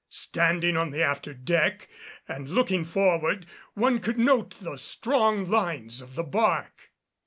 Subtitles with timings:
[0.09, 1.87] Standing on the after deck
[2.27, 6.89] and looking forward one could note the strong lines of the barque.